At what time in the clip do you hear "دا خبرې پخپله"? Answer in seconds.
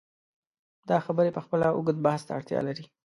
0.89-1.67